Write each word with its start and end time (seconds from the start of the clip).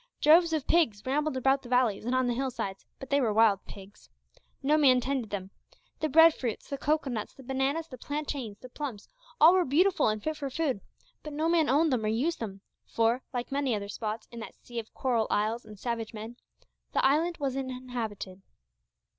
Droves 0.19 0.51
of 0.51 0.65
pigs 0.65 1.05
rambled 1.05 1.37
about 1.37 1.61
the 1.61 1.69
valleys 1.69 2.05
and 2.05 2.15
on 2.15 2.25
the 2.25 2.33
hill 2.33 2.49
sides, 2.49 2.87
but 2.97 3.11
they 3.11 3.21
were 3.21 3.31
wild 3.31 3.63
pigs. 3.65 4.09
No 4.63 4.75
man 4.75 4.99
tended 4.99 5.29
them. 5.29 5.51
The 5.99 6.09
bread 6.09 6.33
fruits, 6.33 6.67
the 6.71 6.77
cocoanuts, 6.79 7.35
the 7.35 7.43
bananas, 7.43 7.87
the 7.87 7.99
plantains, 7.99 8.57
the 8.57 8.69
plums, 8.69 9.07
all 9.39 9.53
were 9.53 9.63
beautiful 9.63 10.07
and 10.07 10.19
fit 10.23 10.37
for 10.37 10.49
food, 10.49 10.81
but 11.21 11.33
no 11.33 11.47
man 11.47 11.69
owned 11.69 11.93
them 11.93 12.03
or 12.03 12.07
used 12.07 12.39
them, 12.39 12.61
for, 12.87 13.21
like 13.31 13.51
many 13.51 13.75
other 13.75 13.89
spots 13.89 14.27
in 14.31 14.39
that 14.39 14.55
sea 14.55 14.79
of 14.79 14.91
coral 14.95 15.27
isles 15.29 15.65
and 15.65 15.77
savage 15.77 16.15
men, 16.15 16.35
the 16.93 17.05
island 17.05 17.37
was 17.37 17.55
uninhabited. 17.55 18.41